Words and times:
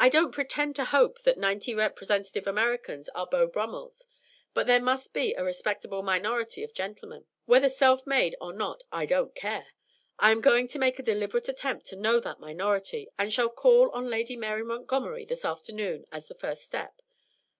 I 0.00 0.08
don't 0.08 0.32
pretend 0.32 0.74
to 0.76 0.86
hope 0.86 1.20
that 1.24 1.36
ninety 1.36 1.74
representative 1.74 2.46
Americans 2.46 3.10
are 3.10 3.26
Beau 3.26 3.46
Brummels, 3.46 4.06
but 4.54 4.66
there 4.66 4.80
must 4.80 5.12
be 5.12 5.34
a 5.34 5.44
respectable 5.44 6.02
minority 6.02 6.62
of 6.64 6.72
gentlemen 6.72 7.26
whether 7.44 7.68
self 7.68 8.06
made 8.06 8.34
or 8.40 8.54
not 8.54 8.84
I 8.90 9.04
don't 9.04 9.34
care. 9.34 9.66
I 10.18 10.30
am 10.30 10.40
going 10.40 10.66
to 10.68 10.78
make 10.78 10.98
a 10.98 11.02
deliberate 11.02 11.50
attempt 11.50 11.84
to 11.88 11.96
know 11.96 12.20
that 12.20 12.40
minority, 12.40 13.10
and 13.18 13.30
shall 13.30 13.50
call 13.50 13.90
on 13.90 14.08
Lady 14.08 14.34
Mary 14.34 14.64
Montgomery 14.64 15.26
this 15.26 15.44
afternoon 15.44 16.06
as 16.10 16.26
the 16.28 16.34
first 16.34 16.62
step. 16.62 17.02